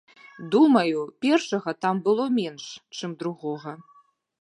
[0.55, 2.65] Думаю, першага там было менш,
[2.99, 3.71] чым другога.